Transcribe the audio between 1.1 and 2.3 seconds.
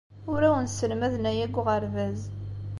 aya deg uɣerbaz.